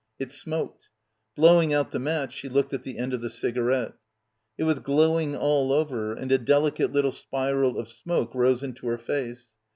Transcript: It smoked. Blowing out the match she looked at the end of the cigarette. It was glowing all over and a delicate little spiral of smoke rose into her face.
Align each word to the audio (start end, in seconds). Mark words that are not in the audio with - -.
It 0.17 0.31
smoked. 0.31 0.89
Blowing 1.35 1.73
out 1.75 1.91
the 1.91 1.99
match 1.99 2.33
she 2.33 2.49
looked 2.49 2.73
at 2.73 2.81
the 2.81 2.97
end 2.97 3.13
of 3.13 3.21
the 3.21 3.29
cigarette. 3.29 3.93
It 4.57 4.63
was 4.63 4.79
glowing 4.79 5.35
all 5.35 5.71
over 5.71 6.13
and 6.15 6.31
a 6.31 6.39
delicate 6.39 6.91
little 6.91 7.11
spiral 7.11 7.77
of 7.77 7.87
smoke 7.87 8.33
rose 8.33 8.63
into 8.63 8.87
her 8.87 8.97
face. 8.97 9.51